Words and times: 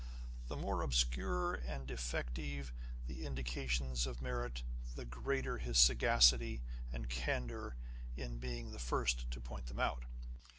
The 0.47 0.57
more 0.57 0.81
obscure 0.81 1.53
and 1.53 1.85
defective 1.85 2.73
the 3.05 3.23
indications 3.23 4.07
of 4.07 4.19
merit, 4.19 4.63
the 4.95 5.05
greater 5.05 5.59
his 5.59 5.77
sagacity 5.77 6.63
and 6.91 7.07
candour 7.07 7.75
in 8.17 8.39
being 8.39 8.71
the 8.71 8.79
first 8.79 9.29
to 9.29 9.39
point 9.39 9.67
them 9.67 9.79
out. 9.79 10.05